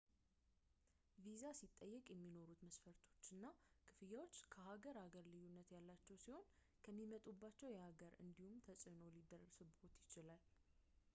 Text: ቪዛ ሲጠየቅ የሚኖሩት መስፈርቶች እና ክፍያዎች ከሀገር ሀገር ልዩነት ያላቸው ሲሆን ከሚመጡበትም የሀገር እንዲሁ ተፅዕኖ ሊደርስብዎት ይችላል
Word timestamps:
ቪዛ 1.23 1.41
ሲጠየቅ 1.57 2.05
የሚኖሩት 2.11 2.61
መስፈርቶች 2.67 3.25
እና 3.35 3.45
ክፍያዎች 3.89 4.35
ከሀገር 4.53 4.97
ሀገር 5.03 5.23
ልዩነት 5.35 5.69
ያላቸው 5.75 6.17
ሲሆን 6.23 6.49
ከሚመጡበትም 6.87 7.73
የሀገር 7.75 8.13
እንዲሁ 8.25 8.55
ተፅዕኖ 8.69 8.99
ሊደርስብዎት 9.17 9.97
ይችላል 10.05 10.43